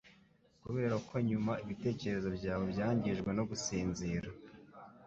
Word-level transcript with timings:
kuberako 0.61 1.13
nyuma 1.29 1.51
ibitekerezo 1.63 2.27
byawe 2.37 2.63
byangijwe 2.73 3.29
no 3.37 3.43
gusinzira 3.49 4.29